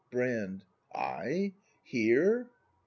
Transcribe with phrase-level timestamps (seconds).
[0.09, 0.63] Brand.
[0.95, 1.53] I?
[1.83, 2.47] Here!